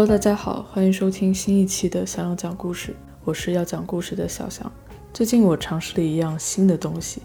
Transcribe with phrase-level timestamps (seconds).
[0.00, 4.72] Hello，大家好，欢迎收听新一期的想要讲故事，我是要讲故事的小翔。
[5.12, 7.20] 最近我尝试了一样新的东西，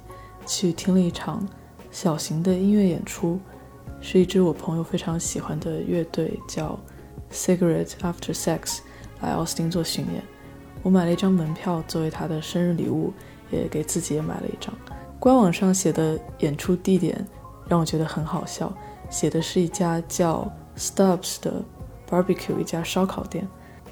[0.45, 1.47] 去听了一场
[1.89, 3.39] 小型的音乐演出，
[4.01, 6.77] 是一支我朋友非常喜欢的乐队，叫
[7.31, 8.79] Cigarette After Sex，
[9.21, 10.21] 来奥斯汀做巡演。
[10.83, 13.13] 我买了一张门票作为他的生日礼物，
[13.51, 14.75] 也给自己也买了一张。
[15.17, 17.25] 官网上写的演出地点
[17.69, 18.69] 让我觉得很好笑，
[19.09, 21.63] 写的是一家叫 Stubbs 的
[22.09, 23.47] Barbecue，一家烧烤店。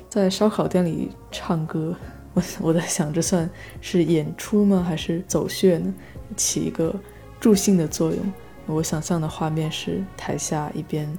[0.10, 1.96] 在烧烤店里唱歌，
[2.34, 3.50] 我 我在想，这算
[3.82, 4.84] 是演出吗？
[4.88, 5.94] 还是走穴呢？
[6.38, 6.94] 起一个
[7.40, 8.20] 助兴的作用。
[8.66, 11.12] 我想象的画面是台下一边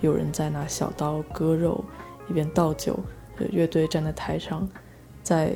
[0.00, 1.84] 有人在拿小刀割肉，
[2.30, 2.98] 一边倒酒，
[3.50, 4.68] 乐队站在台上。
[5.22, 5.52] 在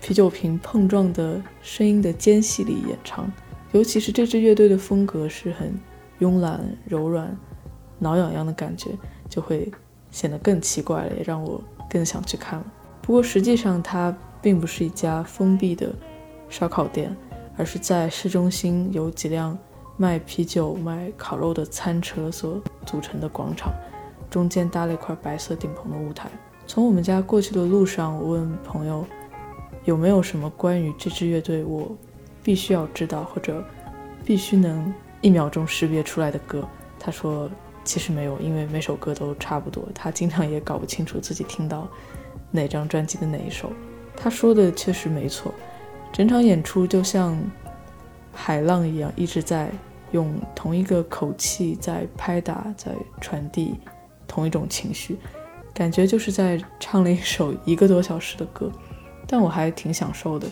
[0.00, 3.30] 啤酒瓶碰撞的声音的间隙里演唱，
[3.70, 5.78] 尤其是这支乐队的风格是很
[6.18, 7.36] 慵懒、柔软、
[7.98, 8.90] 挠痒痒的感觉，
[9.28, 9.70] 就会
[10.12, 11.60] 显得更奇怪了，也让我
[11.90, 12.64] 更想去看了。
[13.00, 15.92] 不过实际上，它并不是一家封闭的
[16.48, 17.16] 烧烤店，
[17.56, 19.58] 而是在市中心有几辆
[19.96, 23.72] 卖啤酒、卖烤肉的餐车所组成的广场，
[24.30, 26.30] 中间搭了一块白色顶棚的舞台。
[26.66, 29.04] 从我们家过去的路上，我问朋友
[29.84, 31.90] 有没有什么关于这支乐队我
[32.42, 33.64] 必须要知道或者
[34.24, 36.66] 必须能一秒钟识别出来的歌。
[36.98, 37.50] 他说
[37.84, 39.86] 其实没有，因为每首歌都差不多。
[39.94, 41.88] 他经常也搞不清楚自己听到
[42.50, 43.72] 哪张专辑的哪一首。
[44.16, 45.52] 他说的确实没错，
[46.12, 47.36] 整场演出就像
[48.32, 49.70] 海浪一样，一直在
[50.12, 53.74] 用同一个口气在拍打，在传递
[54.26, 55.18] 同一种情绪。
[55.74, 58.70] 感觉就是在唱了一首一个多小时的歌，
[59.26, 60.46] 但我还挺享受的，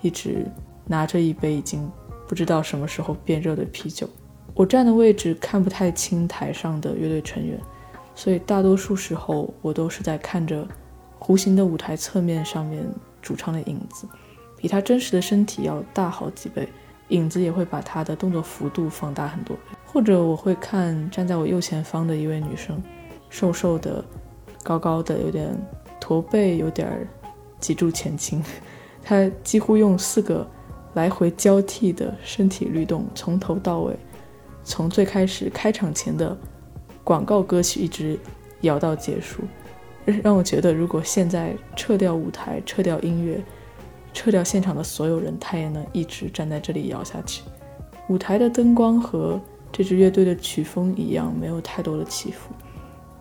[0.00, 0.46] 一直
[0.86, 1.90] 拿着一杯已经
[2.28, 4.08] 不知道什么时候变热的啤酒。
[4.54, 7.58] 我站的位置看不太清台上的乐队成员，
[8.14, 10.66] 所以大多数时候我都是在看着
[11.18, 12.84] 弧形的舞台侧面上面
[13.20, 14.06] 主唱的影子，
[14.56, 16.68] 比他真实的身体要大好几倍，
[17.08, 19.56] 影子也会把他的动作幅度放大很多。
[19.86, 22.82] 或者我会看站在我右前方的一位女生，
[23.30, 24.04] 瘦瘦的。
[24.64, 25.48] 高高的，有点
[25.98, 26.88] 驼背，有点
[27.58, 28.40] 脊柱前倾。
[29.02, 30.48] 他几乎用四个
[30.94, 33.98] 来回交替的身体律动，从头到尾，
[34.64, 36.36] 从最开始开场前的
[37.04, 38.18] 广告歌曲一直
[38.62, 39.42] 摇到结束，
[40.22, 43.42] 让我觉得，如果现在撤掉舞台、撤掉音乐、
[44.12, 47.42] 撤掉现场的所有人，他也能一直站在这里摇下去。
[48.08, 49.40] 舞台的灯光和
[49.70, 52.52] 这支乐队的曲风一样，没有太多的起伏，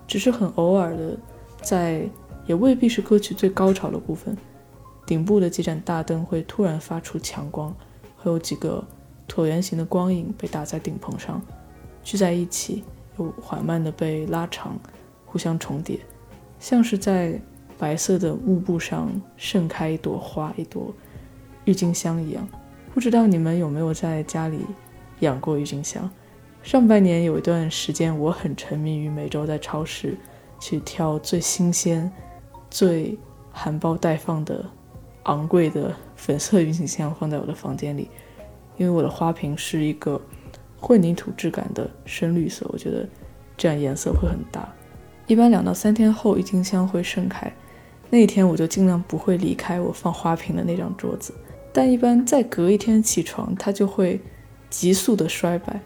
[0.08, 1.18] 只是很偶尔的。
[1.62, 2.10] 在
[2.48, 4.36] 也未必是歌曲最高潮的部分，
[5.06, 7.72] 顶部的几盏大灯会突然发出强光，
[8.18, 8.84] 会有几个
[9.32, 11.42] 椭圆形的光影被打在顶棚上，
[12.04, 12.84] 聚在一起，
[13.18, 14.78] 又缓慢地被拉长，
[15.26, 16.00] 互相重叠，
[16.60, 17.40] 像是在
[17.78, 20.94] 白色的幕布上盛开一朵花，一朵
[21.64, 22.46] 郁金香一样。
[22.94, 24.60] 不知道你们有没有在家里
[25.22, 26.10] 养过郁金香？
[26.62, 30.18] 上半年有一段时间，我很沉迷于每周在超市。
[30.64, 32.12] 去挑最新鲜、
[32.70, 33.18] 最
[33.52, 34.64] 含苞待放的
[35.24, 38.08] 昂贵的粉色郁金香放在我的房间里，
[38.82, 40.20] 因为我的花瓶是一个
[40.80, 43.08] 混凝土质感的深绿色，我觉得
[43.56, 44.68] 这样颜色会很搭。
[45.28, 47.54] 一般两到三天后郁金香会盛开，
[48.10, 51.32] 那一天我就尽量不会离开我放花瓶的那张桌子，
[51.72, 54.20] 但一般再隔一天起床，它就会
[54.72, 55.80] 急速的衰败。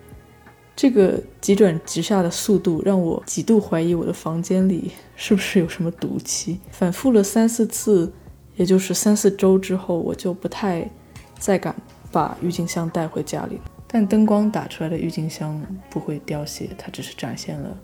[0.73, 6.61] 这个急转直下的速度让我几度怀疑我的房间里是不是有什么毒气。
[6.72, 8.13] 反复了三四次，
[8.55, 10.89] 也就是三四周之后，我就不太
[11.38, 11.75] 再敢
[12.16, 13.59] 把郁金香带回家里。
[13.86, 17.78] 但灯光打出来的郁金香不会凋谢，它只是展现了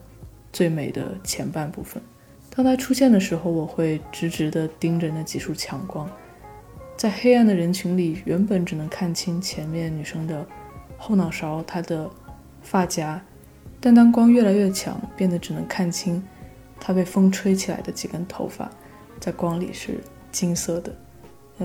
[0.53, 2.01] 最美的前半部分。
[2.55, 6.09] 当它出现的时候，我会直直地盯着那几束强光，
[6.95, 10.47] 在黑暗的人群里，原本只能看清前面女生的
[10.97, 12.09] 后脑勺，她的。
[12.63, 13.19] 发夹，
[13.79, 16.21] 但当光越来越强，变得只能看清
[16.79, 18.69] 她被风吹起来的几根头发，
[19.19, 19.99] 在光里是
[20.31, 20.95] 金色的，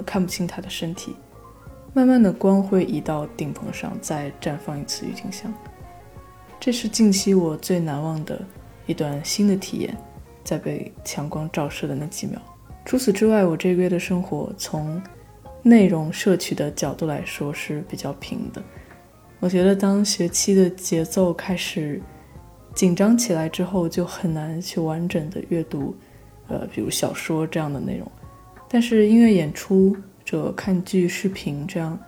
[0.04, 1.14] 看不清她的身体。
[1.96, 5.50] 慢慢的，光会移到顶棚上，再绽放一次郁金香。
[6.60, 8.38] 这是近期我最难忘的
[8.84, 9.96] 一段新的体验，
[10.44, 12.38] 在被强光照射的那几秒。
[12.84, 15.02] 除此之外，我这个月的生活从
[15.62, 18.62] 内容摄取的角度来说是比较平的。
[19.40, 21.98] 我觉得，当学期的节奏开始
[22.74, 25.96] 紧张起来之后，就很难去完整的阅读，
[26.48, 28.06] 呃，比如小说这样的内容。
[28.68, 31.98] 但是音乐演出者看剧、视频这样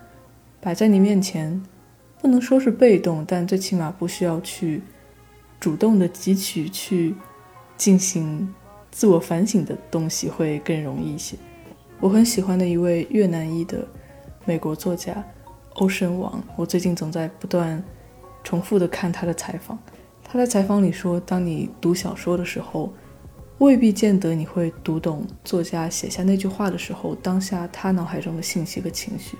[0.59, 1.59] 摆在你面前，
[2.21, 4.83] 不能说是被动，但最起码不需要去
[5.59, 7.15] 主动的汲取、去
[7.77, 8.53] 进行
[8.91, 11.37] 自我反省的东西会更容易一些。
[12.01, 13.87] 我很喜欢的一位越南裔的
[14.43, 15.23] 美国作家
[15.75, 17.81] 欧神王，我最近总在不断
[18.43, 19.79] 重复的看他的采访。
[20.23, 22.91] 他在采访里说，当你读小说的时候，
[23.59, 29.37] 未必见得你会读懂作家写下那句话的时候当下他脑海中的信息和情绪，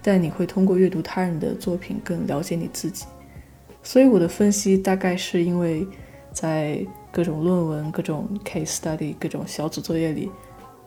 [0.00, 3.04] 但你会通过阅读他人的作品更了解你自己。
[3.82, 5.86] 所以我的分析大概是因为
[6.32, 6.86] 在。
[7.12, 10.30] 各种论文、各种 case study、各种小组作业里，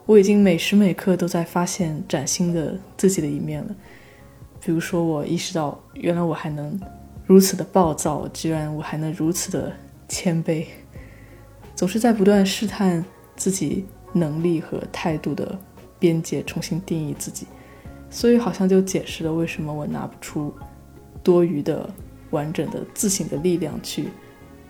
[0.05, 3.75] 我已经每时每刻都在发现崭新的自己的一面了。
[4.63, 6.79] 比如说，我意识到原来我还能
[7.25, 9.73] 如此的暴躁，居然我还能如此的
[10.07, 10.67] 谦卑，
[11.79, 13.01] 总是在不断试探
[13.37, 15.57] 自己能力和态度的
[15.97, 17.47] 边界，重新定义自己。
[18.09, 20.53] 所以，好像就解释了为什么我拿不出
[21.23, 21.89] 多余的、
[22.31, 24.09] 完整的自省的力量去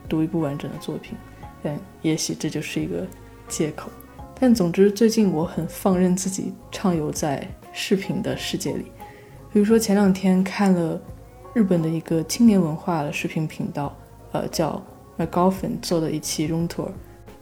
[0.07, 1.17] 读一部完整的作品。
[1.63, 3.07] 但也许这就是一个
[3.47, 3.89] 借口。
[4.39, 8.85] 但总之，最近我很放任自己畅游在视频的世界里。
[9.51, 11.01] 比如说，前两天看了
[11.55, 13.97] 日本的一个青年文化的视频频道，
[14.31, 14.79] 呃，叫
[15.19, 16.89] McGoffin 做的一期 Room Tour。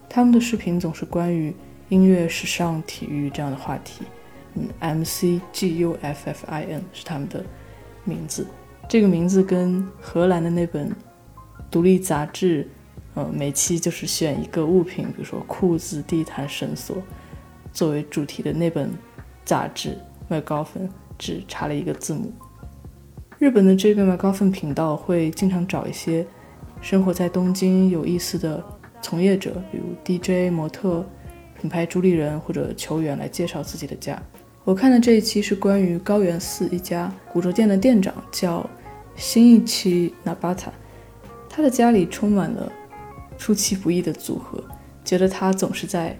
[0.10, 1.56] 他们的视频总是关于
[1.90, 4.04] 音乐、时尚、体育这样的话题。
[4.56, 7.46] 嗯，M C G U F F I N 是他们的
[8.04, 8.48] 名字。
[8.90, 10.92] 这个名字跟荷兰的那本
[11.70, 12.68] 独立杂志。
[13.14, 16.98] 呃，每期就是选一个物品，比如说裤子、地毯、绳索，
[17.74, 18.92] 作为主题的那本
[19.44, 19.98] 杂志。
[20.28, 20.88] 麦高芬
[21.18, 22.32] 只差了一个字母。
[23.40, 26.24] 日本的这个麦高芬频道会经常找一些
[26.82, 28.64] 生活在东京有意思的
[29.02, 31.06] 从业者，比如 DJ、模特、
[31.60, 34.22] 品牌主理人或者球员来介绍自己的家。
[34.64, 38.70] 我看的这一期是关于高原寺一家古着店的店长，叫
[39.16, 40.72] 新一期纳巴塔，
[41.50, 42.72] 他的家里充满了。
[43.40, 44.60] 出其不意的组合，
[45.06, 46.18] 觉得他总是在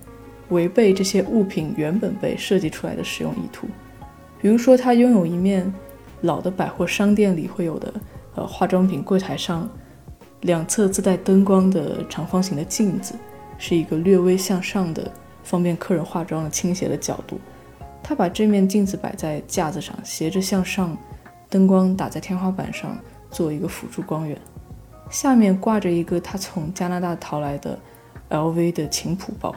[0.50, 3.66] 违背这些物品原本被设计出来的使用意图。
[4.40, 5.74] 比如说，他拥有一面
[6.22, 7.92] 老的百货商店里会有的，
[8.36, 9.68] 呃，化妆品柜台上
[10.42, 13.16] 两侧自带灯光的长方形的镜子，
[13.58, 15.12] 是一个略微向上的，
[15.44, 17.40] 方便客人化妆的倾斜的角度。
[18.04, 20.98] 他把这面镜子摆在架子上，斜着向上，
[21.50, 22.98] 灯光打在天花板上，
[23.30, 24.38] 做一个辅助光源。
[25.10, 27.78] 下面挂着一个他从加拿大淘来的
[28.30, 29.54] LV 的琴谱包，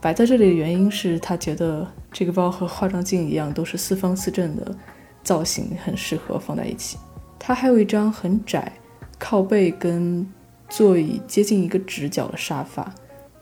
[0.00, 4.76] 摆在这里的原因是他觉得这个包和化妆镜一样，都是四方四正的
[5.24, 6.98] 造型，很适合放在一起。
[7.38, 8.72] 他还有一张很窄、
[9.20, 10.26] 靠背跟
[10.68, 12.92] 座椅接近一个直角的沙发，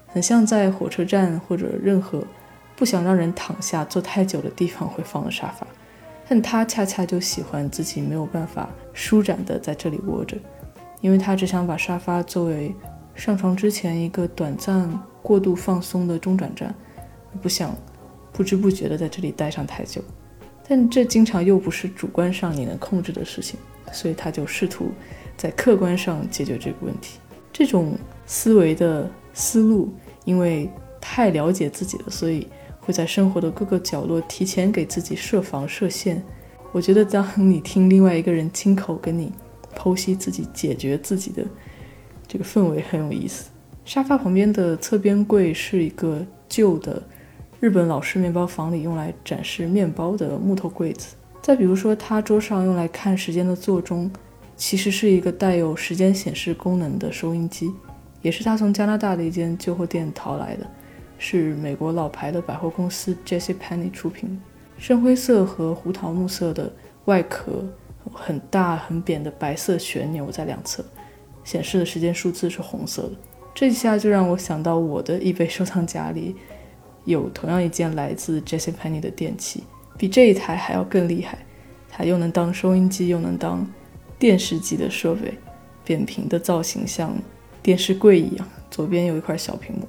[0.08, 2.22] 很像在火车站或者任何
[2.76, 5.66] 不想让人躺下坐太久的地方会放的沙发。
[6.28, 10.36] 但他恰恰就喜欢自己没有办法舒展的在这里窝着。
[11.00, 12.74] 因为他只想把沙发作为
[13.14, 14.90] 上床之前一个短暂
[15.22, 16.74] 过度放松的中转站，
[17.40, 17.74] 不想
[18.32, 20.02] 不知不觉地在这里待上太久。
[20.66, 23.58] 但这经常又不是主观上你能控制的事情，
[23.92, 24.90] 所以他就试图
[25.38, 27.18] 在客观上解决这个问题。
[27.50, 27.96] 这种
[28.26, 29.90] 思维的思路，
[30.26, 30.68] 因为
[31.00, 32.46] 太了解自己了，所以
[32.80, 36.22] 会在生活的各个角落提前给自己设防设限。
[36.72, 39.32] 我觉得，当你听另外一个人亲口跟你。
[39.76, 41.44] 剖析自己、解决自己的
[42.26, 43.50] 这个氛围很有意思。
[43.84, 47.00] 沙发旁边的侧边柜是一个旧的
[47.60, 51.14] 日本老式面包房里用来展示面包的木头柜子。
[51.40, 54.10] 再比如说，他桌上用来看时间的座钟，
[54.58, 57.72] 其实是一个带有时间显示功能的收音机，
[58.20, 60.66] 也是他从加拿大的一间旧货店淘来的，
[61.16, 64.38] 是美国老牌的百货公司 Jesse Penny 出品，
[64.76, 66.70] 深灰色和胡桃木色的
[67.06, 67.64] 外壳。
[68.14, 70.82] 很大很扁的白色旋钮在两侧，
[71.44, 73.10] 显示的时间数字是红色的。
[73.54, 76.34] 这一下就让我想到我的易贝收藏夹里
[77.04, 79.62] 有同样一件来自 Jesse Penny 的电器，
[79.98, 81.36] 比这一台还要更厉害。
[81.90, 83.66] 它又能当收音机，又能当
[84.18, 85.32] 电视机的设备。
[85.84, 87.16] 扁平的造型像
[87.62, 89.88] 电视柜一样，左边有一块小屏幕。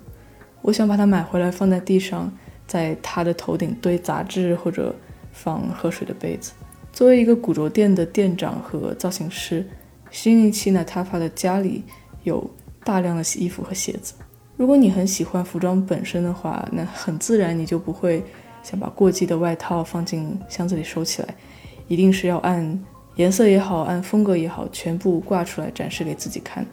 [0.62, 2.32] 我想把它买回来放在地上，
[2.66, 4.96] 在它的头顶堆杂志或者
[5.34, 6.54] 放喝水的杯子。
[6.94, 9.68] 作为一个古着店的店长和造型师，
[10.10, 11.84] 新一期呢，他发的家里
[12.24, 12.50] 有
[12.86, 14.14] 大量的衣服和鞋子。
[14.56, 18.24] 如果你很喜欢服装本身的话，那很自然你就不会
[18.64, 21.36] 想把过季的外套放进箱子里收起来，
[21.90, 22.82] 一定是要按
[23.20, 26.66] 颜色也好，按风格也好，全部挂出来展示给自己看。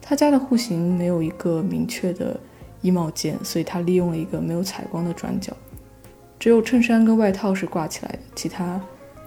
[0.00, 2.38] 他家的户型没有一个明确的
[2.80, 5.52] 衣帽间，所以他利用了一个没有采光的转角，
[6.38, 8.80] 只有衬衫跟外套是挂起来的，其他。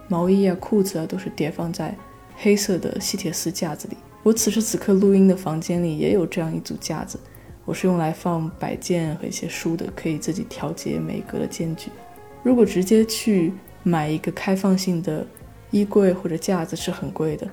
[0.07, 1.93] 毛衣啊，裤子啊，都是叠放在
[2.37, 3.97] 黑色的细铁丝架子里。
[4.23, 7.19] 我此时此刻录音的房间里也有这样一组架子，
[7.65, 11.91] 我是用来放摆件和一些书的，可以自己调节每格的间距。
[12.41, 13.51] 如果直接去
[13.83, 15.27] 买一个开放性的
[15.71, 17.47] 衣柜或者架子是很贵的，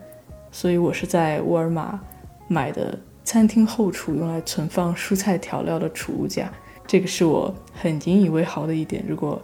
[0.52, 2.00] 所以我是在沃尔玛
[2.48, 6.52] 买的餐厅后厨用来存放蔬菜调料的储物架。
[6.86, 9.02] 这个是我很引以为豪的一点。
[9.08, 9.40] 如果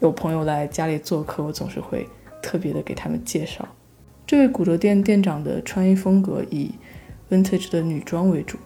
[0.00, 2.06] 有朋友来家里做客，我总是会
[2.42, 3.66] 特别的给他们介绍。
[4.26, 6.72] 这位古着店店长的穿衣风格以
[7.30, 8.58] vintage 的女装为主，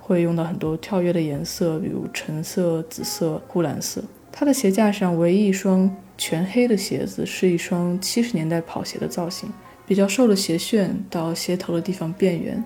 [0.00, 4.02] 会用到很多跳跃的颜色，比如橙色、紫色、湖蓝色。
[4.32, 9.52] 他的鞋架上唯一一双全黑的鞋子是一双七十年代跑鞋的造型，
[9.86, 12.62] 比较瘦的鞋楦到鞋头的地方变圆，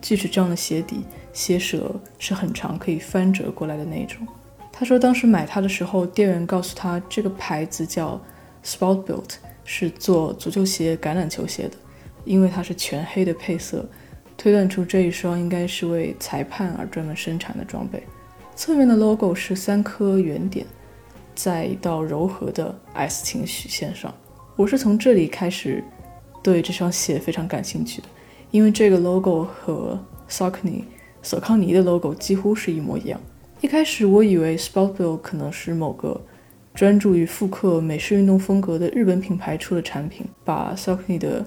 [0.00, 4.26] 锯齿状的鞋底，鞋舌是很长，可以翻折过来的那种。
[4.72, 8.20] 他说当时买它的时候，店员告诉他这个牌子叫
[8.64, 11.76] Sportbuilt，是做足球鞋、橄榄球鞋的，
[12.24, 13.88] 因为它是全黑的配色，
[14.36, 18.02] 推断出这一双应该是为裁判而专门生产的装备。
[18.54, 20.64] 侧面的 logo 是三颗圆点。
[21.36, 24.12] 在一道柔和的 S 型曲线上，
[24.56, 25.84] 我是从这里开始
[26.42, 28.08] 对这双鞋非常感兴趣的，
[28.50, 30.84] 因为这个 logo 和 Saucony
[31.22, 33.20] 索康尼的 logo 几乎是一模一样。
[33.60, 36.18] 一开始我以为 Sportbill 可能是某个
[36.74, 41.44] 专注于复刻美式运动风格的日本品牌出的产品，把 Saucony 的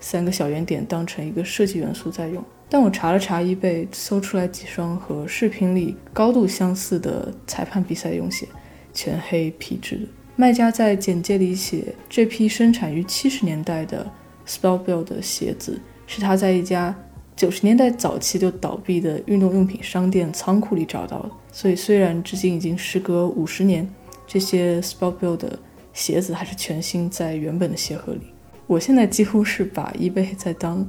[0.00, 2.42] 三个小圆点当成一个设计元素在用。
[2.68, 8.48] 但我查了查 eBay，搜出来几双和视频里高度相似的裁判比赛用鞋。
[8.96, 10.02] 全黑皮质的
[10.36, 14.10] 卖家在简介里写，这批生产于七十年代的
[14.46, 16.94] Sportbill 的鞋子是他在一家
[17.36, 21.30] 九十年代早期就倒闭的运动用品商店仓库里找到的。
[21.52, 23.88] 所以虽然至今已经时隔五十年，
[24.26, 25.58] 这些 Sportbill 的
[25.92, 28.22] 鞋子还是全新在原本的鞋盒里。
[28.66, 30.86] 我现在几乎是把 eBay 在当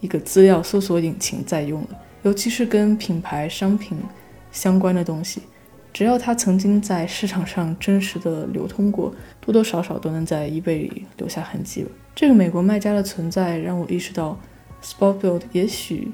[0.00, 3.98] 一个资料搜索引擎在用了，尤其是跟品牌商品
[4.50, 5.42] 相关的东西。
[5.92, 11.84] 只要它曾经在市场上真实的流通过，多多少少都能在 eBay 里留下痕迹。
[12.14, 14.38] 这个美国卖家的存在让我意识到
[14.82, 16.10] ，Sport Build 也许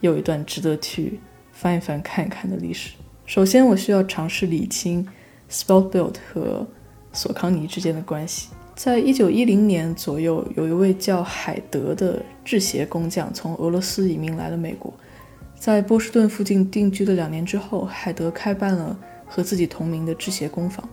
[0.00, 1.20] 有一段值得去
[1.52, 2.94] 翻一翻、看一看的历史。
[3.26, 5.06] 首先，我需要尝试理清
[5.50, 6.66] Sport Build 和
[7.12, 8.48] 索康尼之间的关系。
[8.74, 14.92] 在一九一零年左右，有一位叫海德的制鞋工匠从俄罗斯移民来了美国。
[15.58, 18.96] 在波士顿附近定居了两年之后，海德开办了
[19.26, 20.88] 和自己同名的制鞋工坊，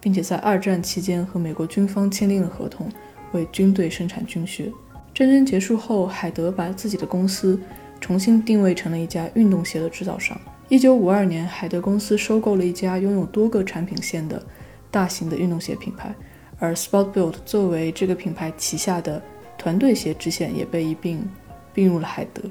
[0.00, 2.88] 并且在二战期间和美国军方签订了合同，
[3.32, 4.72] 为军队生产军靴。
[5.12, 7.60] 战争结束后，海德把自己的公司
[8.00, 10.38] 重新定位成了一家运动鞋的制造商。
[10.68, 14.42] 一九五二年，海德公司收购了一家拥有多个产品线的
[14.90, 16.14] 大型的运动鞋品牌，
[16.58, 19.22] 而 Sportbuilt 作为这个品牌旗下的
[19.58, 21.28] 团队鞋支线也被一并
[21.74, 22.42] 并入了海德。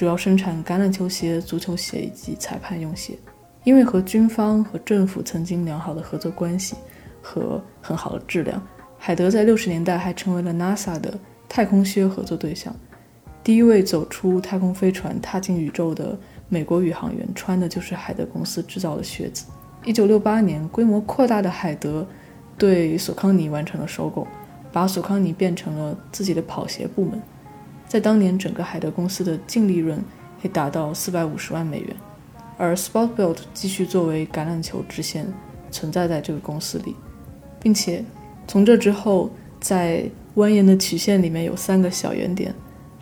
[0.00, 3.18] 主要生产橄榄球鞋、足球鞋以及裁判用鞋。
[3.64, 6.74] 因为和军方和政府曾经良好的合作关系
[7.20, 8.66] 和很好的质量，
[8.96, 11.12] 海德在六十年代还成为了 NASA 的
[11.46, 12.74] 太空靴合作对象。
[13.44, 19.44] 第一位走出太空飞船、踏进宇宙的美国宇航员穿的就是海德公司制造的靴子。
[19.84, 22.06] 一九六八年，规模扩大的海德
[22.56, 24.26] 对索康尼完成了收购，
[24.72, 27.20] 把索康尼变成了自己的跑鞋部门。
[27.90, 29.98] 在当年，整个海德公司的净利润
[30.40, 31.96] 可以达到四百五十万美元，
[32.56, 35.26] 而 Sportbuilt 继续作为橄榄球支线
[35.72, 36.94] 存在在这个公司里，
[37.60, 38.04] 并且
[38.46, 39.28] 从这之后，
[39.58, 42.54] 在蜿蜒的曲线里面有三个小圆点，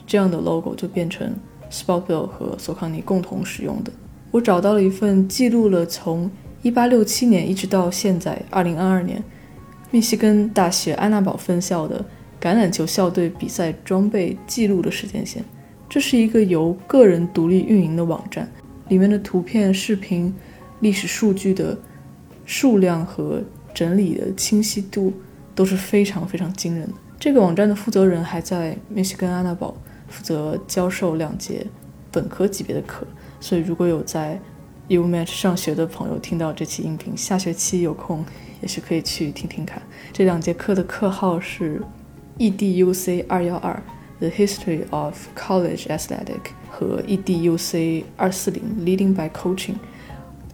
[0.06, 1.36] 这样的 logo 就变成
[1.70, 3.92] Sportbuilt 和索康尼共同使用的。
[4.30, 6.30] 我找到了一份记录了从
[6.62, 9.22] 1867年一直到现在2022年，
[9.90, 12.02] 密西根大学安娜堡分校的。
[12.40, 15.44] 橄榄球校队比赛装备记录的时间线，
[15.88, 18.48] 这是一个由个人独立运营的网站，
[18.88, 20.32] 里面的图片、视频、
[20.78, 21.76] 历史数据的
[22.46, 23.42] 数量和
[23.74, 25.12] 整理的清晰度
[25.54, 26.94] 都是非常非常惊人的。
[27.18, 29.76] 这个网站的负责人还在密西根安娜堡
[30.06, 31.66] 负责教授两节
[32.12, 33.04] 本科级别的课，
[33.40, 34.40] 所以如果有在
[34.88, 38.24] UMatch 上学的朋友听到这期音频，下学期有空
[38.62, 39.82] 也许可以去听听看。
[40.12, 41.82] 这两节课的课号是。
[42.38, 43.82] EDUC 二幺二
[44.20, 49.74] The History of College Athletic 和 EDUC 二四零 Leading by Coaching。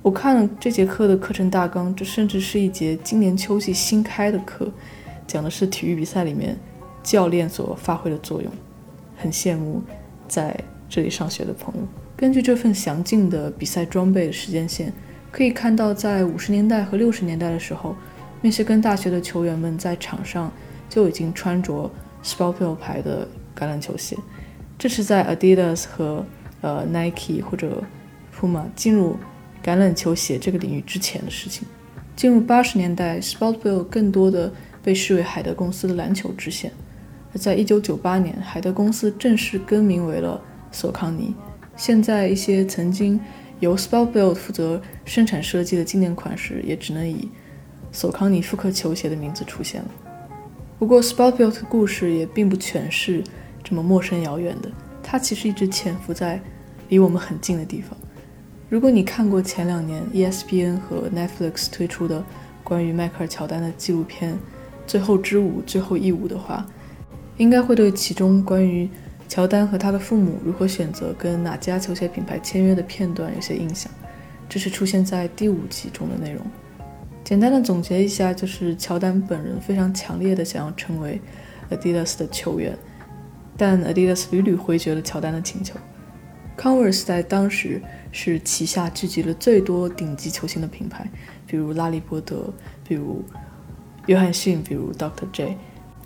[0.00, 4.72] 我看了这节课的课程大纲，这甚至是一节今年秋季新开的课，
[5.26, 6.56] 讲的是体育比赛里面
[7.02, 8.50] 教练所发挥的作用。
[9.16, 9.82] 很羡慕
[10.26, 11.82] 在这里上学的朋友。
[12.16, 14.90] 根据这份详尽的比赛装备的时间线，
[15.30, 17.94] 可以看到，在五十年代和六十年代的时候，
[18.40, 20.50] 密歇根大学的球员们在场上。
[20.94, 21.90] 就已经穿着
[22.22, 23.26] Sportbill 牌的
[23.58, 24.16] 橄榄球鞋，
[24.78, 26.24] 这是在 Adidas 和
[26.60, 27.82] 呃 Nike 或者
[28.32, 29.16] Puma 进入
[29.60, 31.66] 橄榄球鞋这个领域之前的事情。
[32.14, 34.52] 进入八十年代，Sportbill 更多的
[34.84, 36.70] 被视为海德公司的篮球支线。
[37.34, 41.34] 在一九九八年，海德公司正式更名为了索康尼。
[41.74, 43.18] 现在，一些曾经
[43.58, 47.28] 由 Sportbill 负责生产设计的经典款式，也只能以
[47.90, 49.88] 索康尼复刻球鞋的名字出现了。
[50.78, 53.22] 不过 s p o t f i e l d 的故事也并不全是
[53.62, 54.70] 这么陌生遥远的，
[55.02, 56.40] 它其实一直潜伏在
[56.88, 57.96] 离我们很近的地方。
[58.68, 62.24] 如果你看过前两年 ESPN 和 Netflix 推出的
[62.64, 64.34] 关于迈克尔·乔丹的纪录片
[64.86, 66.66] 《最后之舞》最后一舞的话，
[67.36, 68.88] 应该会对其中关于
[69.28, 73.90] 乔丹和他的父母如何选择跟哪家球鞋品牌签约的片段有些印象。
[74.48, 76.44] 这是出现在第五集中的内容。
[77.24, 81.18] 简单的总结一下，就是乔丹本人非常强烈的想要成为
[81.70, 82.76] Adidas 的球员，
[83.56, 85.74] 但 Adidas 屡屡回绝了乔丹的请求。
[86.56, 87.80] Converse 在当时
[88.12, 91.08] 是旗下聚集了最多顶级球星的品牌，
[91.46, 92.52] 比如拉里波德，
[92.86, 93.24] 比如
[94.06, 95.24] 约翰逊，比如 Dr.
[95.32, 95.56] J。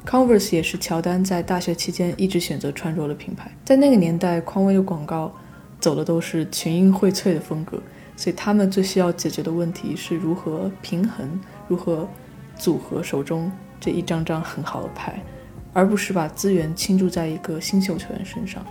[0.07, 3.51] Converse 也是乔丹在大学期间一直选择穿着的品牌。
[3.65, 5.35] 在那个年代，匡威的广告
[5.81, 7.83] 走的都是群英荟萃的风格，
[8.19, 12.07] 所以他们最需要解决的问题是如何平衡、如何
[12.57, 13.49] 组合手中
[13.79, 15.23] 这一张张很好的牌，
[15.73, 18.67] 而不是把资源倾注在一个新秀球员身上。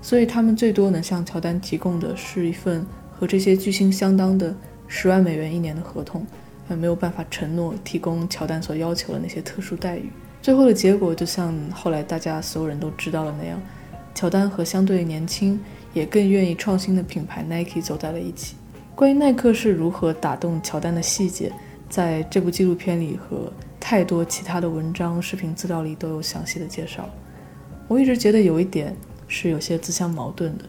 [0.00, 4.56] 所以他们最多能向乔丹提供的是一份和这些巨星相当的
[4.88, 6.26] 十万美元一年的合同，
[6.66, 10.08] 还没有办法承诺提供乔丹所要求的那些特殊待遇。
[10.40, 13.60] 最后的结果就像后来大家所有人都知道的那样，
[14.14, 15.60] 乔丹和相对年轻
[15.92, 18.56] 也更愿意创新的品牌 Nike 走在了一起。
[18.96, 21.52] 关于耐克是如何打动乔丹的细节，
[21.88, 27.08] 在这部纪录片里和太多其他的文章、视频资料里都有详细的介绍。
[27.86, 28.92] 我一直觉得有一点。
[29.28, 30.64] 是有些自相矛盾的。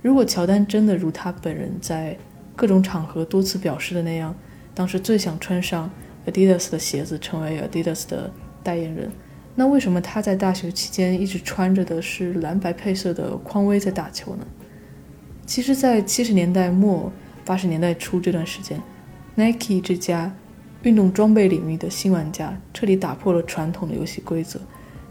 [0.00, 2.16] 如果乔丹真的如他本人在
[2.56, 4.34] 各种场合多次表示的那样，
[4.74, 5.90] 当时最想穿上
[6.26, 8.30] Adidas 的鞋子，成为 Adidas 的
[8.62, 9.10] 代言人，
[9.54, 14.46] 那为什么他在大学期间一直穿着的是蓝白配色的匡威在打球呢？
[15.44, 17.12] 其实，在七十年代末、
[17.50, 18.80] 八十年代初这段时间
[19.34, 20.32] ，Nike 这家
[20.84, 24.60] 运动装备领域的新玩家彻底打破了传统的游戏规则，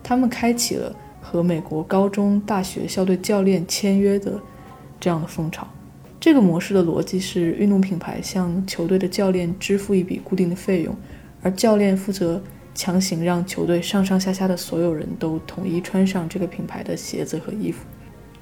[0.01, 0.95] 他们开启了。
[1.21, 4.39] 和美国高中、大学校队教练签约的
[5.01, 5.67] 这样的风潮，
[6.17, 10.95] 这个模式的逻辑是：运动品牌向球队的教练支付一笔固定的费用，
[11.41, 12.41] 而教练负责
[12.73, 17.85] 强行让球队上上下下的所有人都统一穿上这个品牌的鞋子和衣服。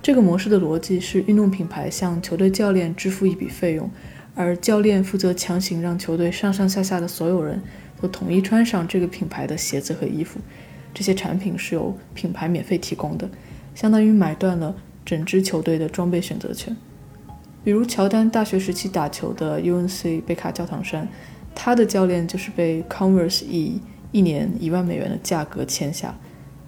[0.01, 3.89] 这个模式的逻辑是：运动品牌向球队教练支付一笔费用，
[4.35, 7.61] 而教练负责强行让球队上上下下的所有人
[7.99, 10.39] 都统一穿上这个品牌的鞋子和衣服。
[10.93, 13.29] 这些产品是由品牌免费提供的，
[13.75, 16.75] 相当于买断了整支球队的装备选择权。
[17.63, 21.05] 比如乔丹大学时期打球的 UNC 贝卡教堂山，
[21.53, 23.81] 他的教练就是被 Converse 以
[24.13, 26.17] 一年一万美元的价格签下。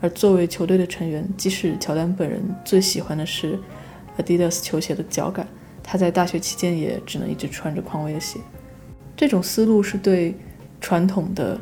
[0.02, 3.60] 而作为球队的成员，即使乔丹本人最喜欢的是
[4.18, 5.48] Adidas 球鞋的脚感，
[5.84, 8.40] 他在大学期间也只能一直穿着匡威的鞋。
[9.18, 10.34] 这种思路是对
[10.80, 11.60] 传统的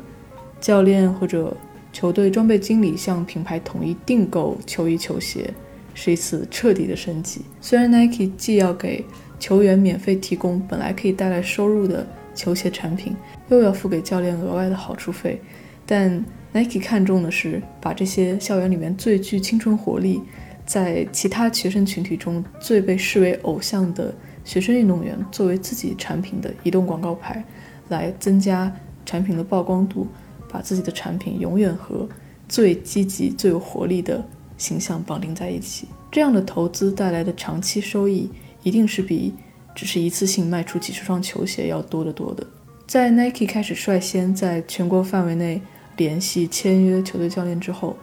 [0.60, 1.56] 教练或者
[1.92, 5.52] 球队装备经理向品牌统一订购球衣球鞋，
[5.94, 7.40] 是一次彻底的升级。
[7.60, 9.04] 虽然 Nike 既要给
[9.40, 13.16] 球员免费提供本来可以带来收入的球鞋产品，
[13.48, 15.40] 又要付给教练额外的好处费，
[15.88, 20.20] 但 Nike 看重的是把这些校园里面最具青春活力，
[20.66, 27.42] 在其他学生群体中最被视为偶像的学生运动员作为自己产品的移动广告牌，
[27.88, 28.70] 来增加
[29.06, 30.06] 产品的曝光度。
[30.50, 32.08] 把自己的产品永远和
[32.48, 38.30] 最积极、最有活力的形象绑定在一起，这样的投资带来的长期收益
[38.62, 39.34] 一定是比
[39.74, 42.46] 只是一次性卖出几十双球鞋要多得多的。
[42.86, 45.60] 在 Nike 开始率先在全国范围内
[45.98, 47.94] 联系签约球队教练之后，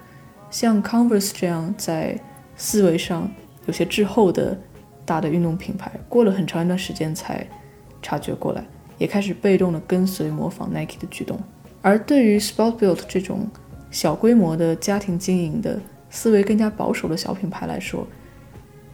[0.51, 2.15] 像 Converse 这样在
[2.55, 3.27] 思维上
[3.65, 4.55] 有些滞后的
[5.03, 7.47] 大的运动品牌，过了很长一段时间才
[8.01, 8.63] 察觉过来，
[8.99, 11.39] 也开始被动的跟随模仿 Nike 的举动。
[11.81, 13.47] 而对于 Sportbuilt 这种
[13.89, 15.79] 小规模的家庭经营的
[16.09, 18.05] 思维更加保守的小品牌来说，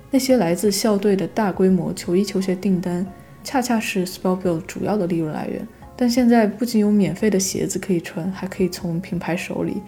[0.10, 3.06] 那些来自校队的大规模球衣球鞋订单，
[3.44, 5.68] 恰恰是 Sportbuilt 主要的利润来源。
[6.02, 9.84] 但现在不仅有免费的鞋子可以穿，还可以从品牌手里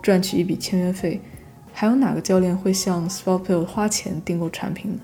[0.00, 1.20] 赚取一笔签约费，
[1.72, 5.00] 还有哪个教练会向 Sportsbuilt 花钱订购产品呢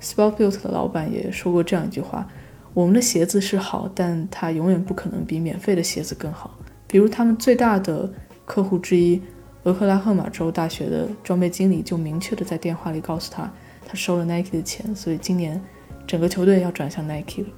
[0.00, 2.28] ？Sportsbuilt 的老板也说过这样一句话
[2.74, 8.08] ：“我们的鞋子是好，但它永远不可能比免费的鞋子更好。”比如，他们最大的
[8.44, 9.20] 客户之一
[9.64, 13.52] 俄克拉荷马州大学的装备经理就明确的在电话里告诉他，
[13.84, 15.60] 他收了 Nike 的钱，所以今年
[16.06, 17.48] 整个球队要转向 Nike 了。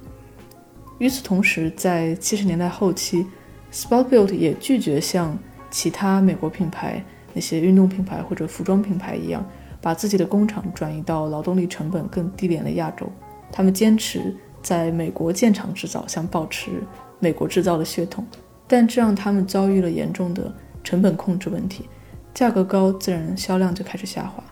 [0.99, 3.25] 与此同时，在七十年代后期
[3.71, 5.37] ，Sportbuilt 也拒绝像
[5.69, 9.45] 其他美国品牌那些运动品牌或者服装品牌一样，
[9.79, 13.07] 把自己的工厂转移到劳动力成本更低廉的亚洲。
[13.51, 16.71] 他们坚持在美国建厂制造，想保持
[17.19, 18.25] 美国制造的血统，
[18.67, 20.51] 但这让他们遭遇了严重的
[20.83, 21.87] 成本控制问题，
[22.33, 24.43] 价格高，自然销量就开始下滑。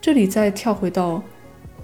[0.00, 1.22] 这里再跳回到。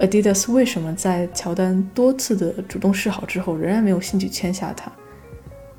[0.03, 4.91] Adidas 为什么在乔丹多次的主动示好之后，仍然没有兴趣签下他？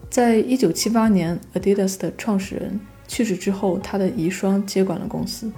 [0.09, 5.51] 在一九七八年，Adidas 的创始人去世之后，他的遗孀接管了公司。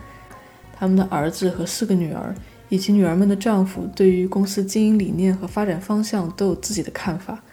[0.74, 2.34] 他们的儿子和四个女儿，
[2.68, 7.44] 以及女儿们的丈夫，对于公司经营理念和发展方向都有自己的看法。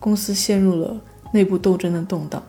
[0.00, 0.98] 公司陷入了
[1.34, 2.42] 内部斗争的动荡。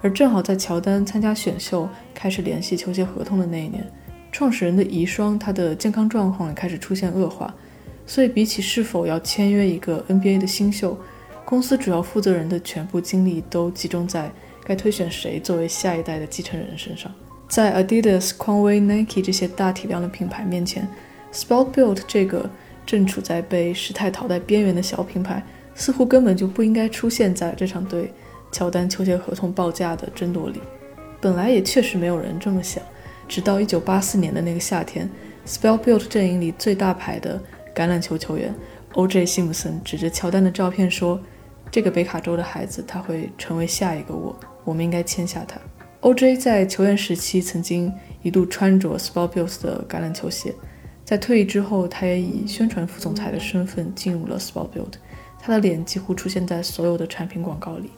[0.00, 3.86] 而正好在乔丹参加选秀、开始联系球鞋合同的那一年。
[4.32, 7.52] 创始人的遗孀，他的健康状况也开始出现恶化，
[8.06, 10.96] 所以比起是否要签约一个 NBA 的新秀，
[11.44, 14.30] 公司主要负责人的全部精力都集中在
[14.64, 17.10] 该推选谁作为下一代的继承人身上。
[17.48, 20.86] 在 Adidas、匡威、Nike 这些大体量的品牌面前
[21.32, 22.48] ，Sport-Built 这个
[22.86, 28.12] 正处在被时代淘汰边缘的小品牌，似乎根本就不应该出现在这场对
[28.52, 30.60] 乔丹球鞋合同报价的争夺里。
[31.20, 32.80] 本来也确实没有人这么想。
[33.30, 35.08] 直到1984年的那个夏天
[35.46, 37.40] ，Spellbuilt 阵营里最大牌的
[37.72, 38.52] 橄榄球球员
[38.94, 39.24] O.J.
[39.24, 41.20] 辛普森指着乔丹的照片说
[41.70, 45.60] ：“这个北卡州的孩子，他会成为下一个我，我们应该签下他。
[46.00, 46.38] ”O.J.
[46.38, 50.52] 在球员时期曾经一度穿着 Spellbuilt 的橄榄球鞋，
[51.04, 54.94] 在退役之后，他也以宣传副总裁的身份进入了 Spellbuilt，
[55.38, 57.92] 他的脸几乎出现在所有的产品广告里。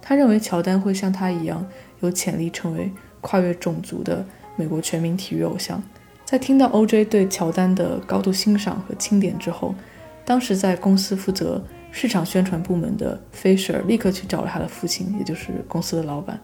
[0.00, 1.66] 他认为乔丹会像他一样
[2.00, 4.24] 有潜力成为跨越种族的。
[4.56, 5.82] 美国全民体育偶像，
[6.24, 7.04] 在听到 O.J.
[7.04, 9.74] 对乔丹的高度欣赏和钦点之后，
[10.24, 16.40] 当时在公司负责市场宣传部门的 Fisher 立刻去找了他的父亲，也就是公司的老板。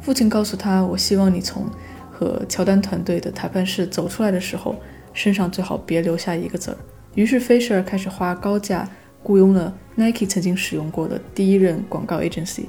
[0.00, 1.66] 父亲告诉他：“我希望你从
[2.10, 4.76] 和乔丹团队的谈判室走出来的时候，
[5.12, 6.76] 身上最好别留下一个字儿。”
[7.16, 8.88] 于是 Fisher 开始花高价
[9.22, 12.66] 雇佣了 Nike 曾经使用过的第一任广告 agency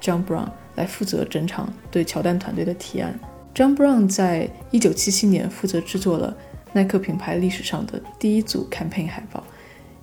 [0.00, 3.18] John Brown 来负责整场对乔丹团队的提案。
[3.54, 6.34] John Brown 在一九七七年负责制作了
[6.72, 9.44] 耐克品牌历史上的第一组 campaign 海报。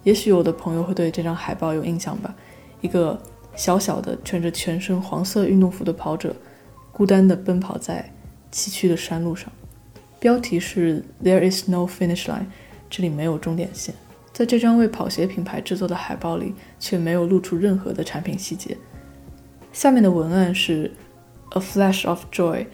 [0.04, 2.36] 也许有的朋友会对这张海报有印象吧？
[2.82, 3.20] 一个
[3.56, 6.36] 小小的穿着全身黄色运动服的跑者，
[6.92, 8.14] 孤单地奔跑在
[8.52, 9.52] 崎岖的山路上。
[10.20, 12.46] 标题是 There is no finish line，
[12.90, 13.96] 这里没有终点线。
[14.32, 18.78] 在这张为跑鞋品牌制作的海报里，却没有露出任何的产品细节。
[19.74, 20.92] 下面的文案是
[21.50, 22.68] A flash of joy。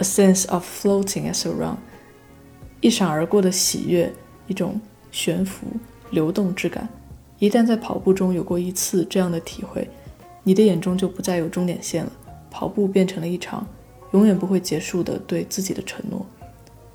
[0.00, 1.76] A sense of floating as a run，
[2.80, 4.12] 一闪而过的喜悦，
[4.46, 4.80] 一种
[5.10, 5.66] 悬浮
[6.10, 6.88] 流动之感。
[7.40, 9.88] 一旦在跑步中有过一次这样的体会，
[10.44, 12.12] 你的眼中就不再有终点线了。
[12.48, 13.66] 跑步变成了一场
[14.12, 16.24] 永远不会结束的对自己的承诺。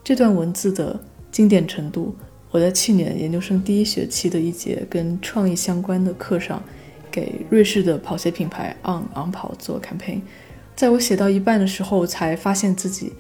[0.02, 0.98] 这段文字的
[1.30, 2.16] 经典程度，
[2.52, 6.64] 我在去年研究生第一学期的一节跟创意相关的课上，
[7.12, 10.22] 给瑞士的跑鞋品牌 On 昂跑做 campaign。
[10.76, 13.14] 在我写到一半的时候，才发现自己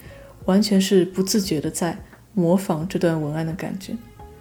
[0.46, 1.98] 完全是不自觉的在
[2.34, 3.94] 模仿这段文案的感觉。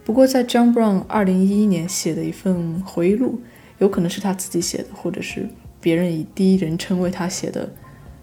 [0.04, 3.40] 不过，在 John Brown 2011年写的一份回忆录，
[3.78, 5.48] 有可能是他自己写的，或者是
[5.80, 7.70] 别人以第一人称为他写的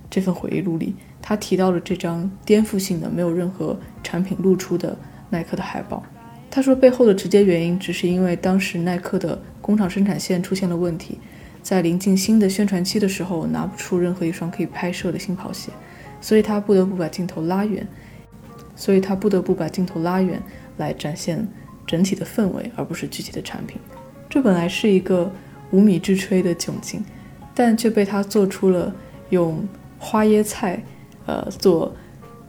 [0.10, 4.98] 这份回忆录里，他提到了这张颠覆性的、没有任何产品露出的
[5.30, 6.04] 耐克的海报。
[6.52, 11.20] 他说，背后的直接原因只是因为当时耐克的工厂生产线出现了问题。
[11.62, 15.72] 在临近新的宣传期的时候，拿不出任何一双可以拍摄的新跑鞋，
[16.20, 17.88] 所以他不得不把镜头拉远，
[18.76, 20.42] 所以他不得不把镜头拉远
[20.78, 21.48] 来展现
[21.86, 23.78] 整体的氛围，而不是具体的产品。
[24.30, 25.32] 这本来是一个
[25.72, 27.04] 无米之炊的窘境，
[27.54, 28.94] 但却被他做出了
[29.30, 29.68] 用
[30.00, 30.82] 花椰菜，
[31.26, 31.94] 呃，做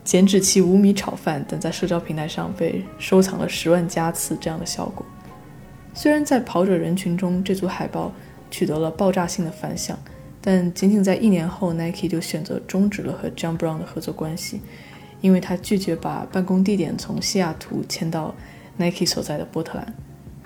[0.04, 5.04] 减脂期无米炒饭等在社交平台上被收藏了十万加次这样的效果。
[5.92, 8.12] 虽然在跑者人群中，这组海报。
[8.50, 9.98] 取得了爆炸性的反响，
[10.40, 14.60] 但仅仅在一年后，Nike 就选择终止了和 John Brown 的合作关系，
[15.20, 18.34] 因为他拒绝把办公地点从西雅图迁到
[18.76, 19.94] Nike 所在的波特兰。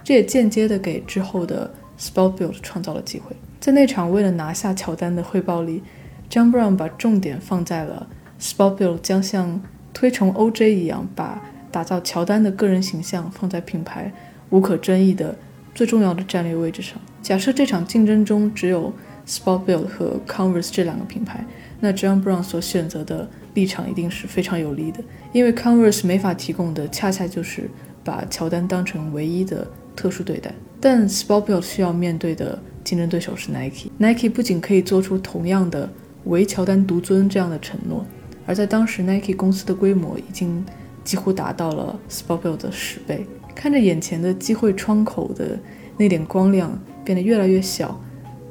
[0.02, 3.34] 这也间接的给之后的 Sport Build 创造了机会。
[3.58, 5.82] 在那场为了拿下乔丹的汇报里
[6.28, 8.06] ，John Brown 把重点放在了
[8.38, 9.62] Sport Build 将像
[9.94, 14.12] 推崇 OJ 一样，把打造乔丹的个人形象放在品牌
[14.50, 15.34] 无可争议的
[15.74, 17.00] 最重要的战略位置上。
[17.22, 18.92] 假设这场竞争中只有
[19.26, 21.44] Sportbilt 和 Converse 这两个品牌，
[21.80, 27.68] 那 John Brown 所选择的立场一定是非常有利的，因为 Converse 没法提供的恰恰就是
[28.04, 30.54] 把乔丹当成唯一的特殊对待。
[30.80, 33.90] 但 Sportbuilt 需要面对的竞争对手是 Nike。
[33.96, 35.90] Nike 不仅可以做出同样的
[36.24, 38.04] 唯乔丹独尊这样的承诺，
[38.44, 40.62] 而在当时 Nike 公司的规模已经
[41.02, 43.26] 几乎达到了 Sportbuilt 的十倍。
[43.54, 45.58] 看着眼前的机会窗口的
[45.96, 48.00] 那点光亮变得越来越小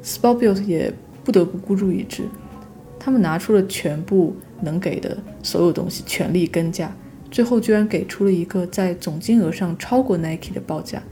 [0.02, 2.22] ，Sportbuilt 也不得不孤注一掷。
[2.98, 6.94] 他们拿出了全部能给的所有东西，全力跟价，
[7.30, 11.02] 最后居然给出了一个在总金额上超过 Nike 的报价。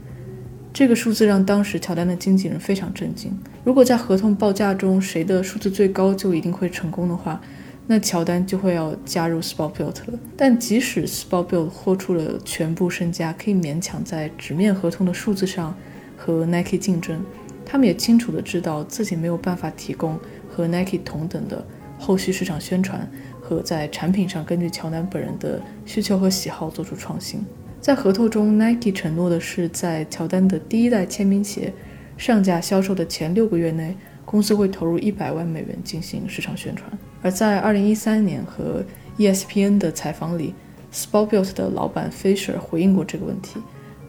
[0.73, 3.31] 这个数字让当时乔丹的经纪人非常震惊。
[3.63, 7.39] 如果在合同报价中谁的数字最高就一定会成功的话，
[7.85, 10.19] 那乔丹就会要加入 Sportbuilt 了。
[10.37, 15.75] 但即使 Sportbuilt 豁出了全部身家，可以勉强在纸面合同的数字上
[16.15, 17.21] 和 Nike 竞争，
[17.65, 20.17] 他们也清楚的知道自己没有办法提供
[20.47, 21.65] 和 Nike 同等的
[21.99, 23.09] 后续市场宣传
[23.41, 27.45] 和在产品上根据乔丹本人的需求和喜好做出创新。
[27.81, 31.73] 在合同中，Nike 承诺的是，在乔丹的第一代签名鞋
[32.17, 36.89] 上架销售的前六个月内，公司会投入一百万美元进行市场宣传。
[37.23, 38.83] 而在2013年和
[39.17, 40.53] ESPN 的采访里
[40.93, 43.59] ，Sportbuilt 的老板 Fisher 回应过这个问题：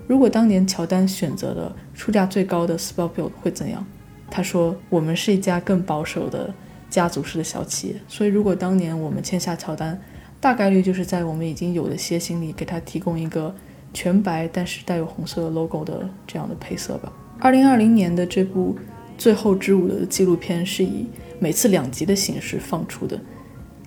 [0.07, 3.87] 如果当年乔丹选择了出价最高的 Sportbuilt 会怎样？
[4.31, 6.53] 他说：“我们是一家更保守的
[6.91, 9.99] 家族式的小企业，所以如果当年我们签下乔丹。”
[10.41, 13.55] 大概率就是在我们已经有的鞋型里给他提供一个
[13.95, 17.11] 全白但是带有红色 logo 的这样的配色吧。
[17.39, 18.77] 二零二零年的这部
[19.17, 21.07] 《最后之舞》的纪录片是以
[21.39, 23.21] 每次两集的形式放出的。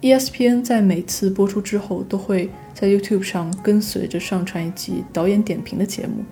[0.02, 6.24] ESPN 在每次播出之后都会在 YouTube 上跟随着上传一集导演点评的节目，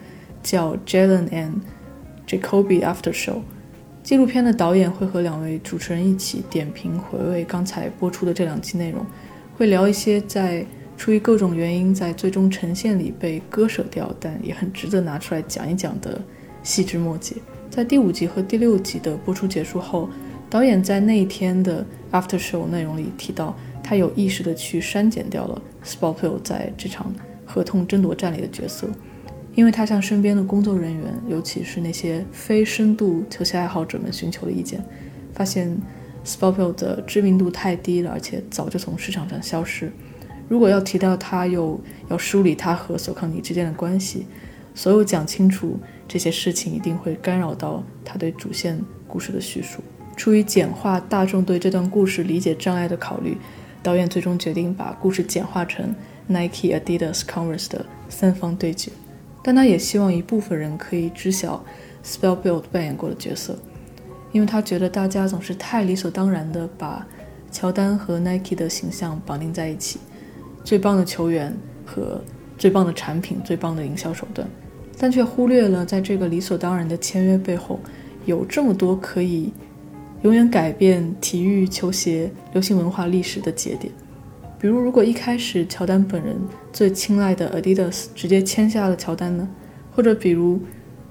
[0.43, 1.53] 叫 Jalen and
[2.27, 3.39] Jacoby After Show。
[4.03, 9.03] 纪录片的导演会和两位主持人一起点评回味刚才播出的这两集内容。
[9.57, 10.63] 会聊一些在
[10.95, 16.21] 出于各种原因在最终呈现里被割舍掉，但也很值得拿出来讲一讲的
[16.61, 17.35] 细枝末节。
[17.71, 20.07] 在第五集和第六集的播出结束后，
[20.49, 27.13] 导演在那一天的 After Show 内容里提到，他有意识的去删减掉了 Sportbuilt 在这场
[27.45, 28.87] 合同争夺战里的角色，
[29.55, 34.83] 因为他向身边的工作人员，尤其是那些非深度球鞋爱好者们寻求了意见，
[35.33, 35.77] 发现。
[36.27, 39.91] Sportbuilt 的知名度太低了，而且早就从市场上消失。
[40.49, 41.79] 如果要提到他，又
[42.09, 44.25] 要梳理他和索康尼之间的关系，
[44.73, 45.77] 所有讲清楚
[46.07, 49.83] 这些事情，一定会干扰到他对主线故事的叙述。
[50.15, 53.37] 出于简化大众对这段故事理解障碍的考虑，
[53.83, 55.93] 导演最终决定把故事简化成
[56.27, 58.91] Nike、Adidas、Converse 的三方对决。
[59.43, 61.63] 但他也希望一部分人可以知晓
[62.03, 63.57] Sportbuilt 扮演过的角色。
[64.31, 67.07] 因为他觉得大家总是太理所当然地把
[67.51, 69.97] 乔丹和 Nike 的形象绑定在一起，
[70.63, 72.21] 最棒的球员和
[72.57, 74.45] 最棒的产品、最棒的营销手段，
[74.97, 77.79] 但却忽略了在这个理所当然的签约背后，
[78.25, 79.53] 有这么多可以
[80.25, 83.93] 永远改变体育、球鞋、流行文化历史的节点。
[84.59, 86.35] 比如，如果一开始乔丹本人
[86.73, 89.47] 最青睐的 Adidas 直接签下了乔丹呢？
[89.95, 90.59] 或者比如？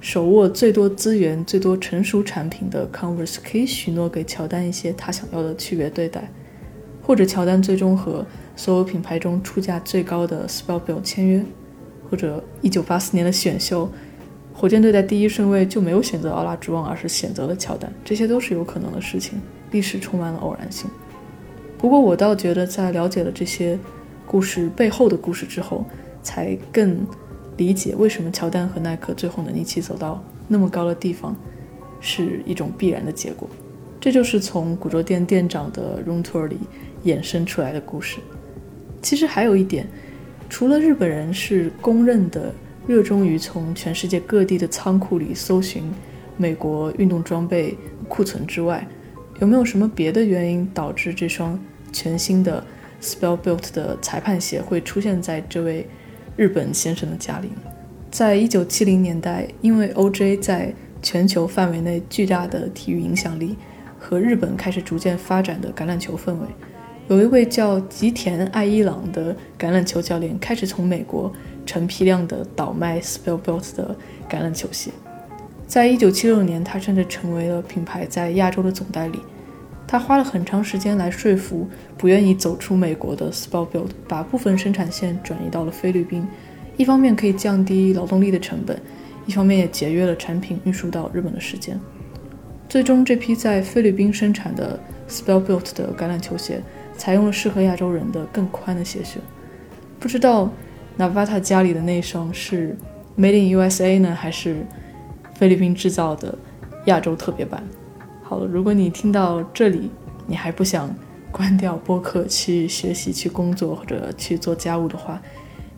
[0.00, 6.30] 手握最多资源、最多成熟产品的 Converse 可以许诺给乔丹一些他想要的区别对待，
[7.00, 11.42] 或者乔丹最终和所有品牌中出价最高的 Sportbuilt 签约，
[12.10, 13.90] 或者1984年的选秀，
[14.54, 19.38] 火箭队在第一顺位就没有选择奥拉朱旺，而是选择了乔丹，这些都是有可能的事情。
[19.72, 20.88] 历史充满了偶然性。
[21.76, 23.78] 不过我倒觉得，在了解了这些
[24.26, 25.84] 故事背后的故事之后，
[26.22, 27.04] 才更。
[27.56, 31.36] 理解为什么乔丹和耐克最后能一起走到那么高的地方，
[32.00, 33.48] 是一种必然的结果。
[34.00, 36.58] 这就是从古着店店长的 room tour 里
[37.04, 38.18] 衍生出来的故事。
[39.00, 39.86] 其实还有一点，
[40.48, 42.52] 除了日本人是公认的
[42.86, 45.82] 热衷于从全世界各地的仓库里搜寻
[46.36, 47.76] 美国运动装备
[48.08, 48.86] 库存之外，
[49.40, 51.58] 有没有什么别的原因导致这双
[51.92, 52.64] 全新的
[53.00, 55.86] Spellbuilt 的裁判鞋会出现在这位？
[56.36, 57.48] 日本先生的家里，
[58.10, 63.54] 在一九七零年代，因为 OJ 在全球范围内巨大的体育影响力
[64.00, 66.48] 和日本开始逐渐发展的橄榄球氛围，
[67.06, 71.32] 有一位叫吉田爱一郎的橄榄球教练开始从美国
[71.64, 73.96] 成批量的倒卖 Spellbuilt 的
[74.28, 74.90] 橄榄球鞋。
[75.66, 79.18] 在一九七六年，他甚至成为了品牌在亚洲的总代理。
[79.86, 86.26] 他花了很长时间来说服不愿意走出美国的 Sportbuilt，把部分生产线转移到了菲律宾，
[86.76, 88.80] 一方面可以降低劳动力的成本，
[89.26, 91.78] 一方面也节约了产品运输到日本的时间。
[92.68, 96.62] 最终，这批在菲律宾生产的 Sportbuilt 的橄榄球鞋
[96.96, 99.18] 采用了适合亚洲人的更宽的鞋楦。
[100.00, 100.50] 不知道
[100.98, 102.76] Navata 家里的那双是
[103.18, 104.64] Made in USA 呢，还是
[105.34, 106.36] 菲律宾制造的
[106.86, 107.62] 亚洲特别版。
[108.22, 109.90] 好了，如果你听到这里，
[110.26, 110.94] 你还不想
[111.30, 115.20] 关掉播客去学习、去工作或者去做家务的话，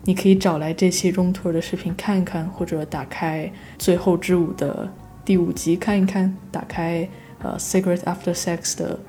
[0.03, 3.45] 你可以找来这期 room tour 的视频看一看，或者打开
[3.77, 4.87] 《最后之舞》的
[5.25, 7.07] 第五集看一看，打开
[7.39, 8.99] 呃《Secret After Sex》的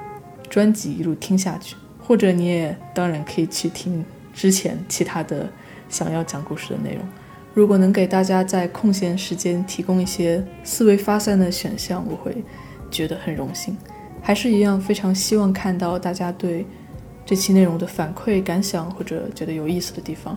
[0.48, 5.48] 专辑一路听下去，或者你也当然可以去听之前其他的
[5.88, 7.02] 想要讲故事的内容。
[7.54, 12.44] 如果能给大家在空闲时间提供一些思维发散的选项，我会
[12.90, 13.76] 觉得很荣幸。
[14.22, 16.64] 还是一样，非常希望看到大家对
[17.24, 20.36] 这期内容的反馈、感想或者觉得有意思的地方。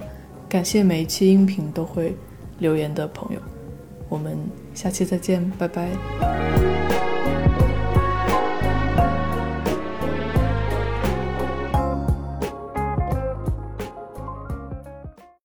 [0.49, 2.15] 感谢每一期音频都会
[2.59, 3.41] 留言的朋友。
[4.09, 4.37] 我们
[4.73, 7.10] 下期再见，拜拜。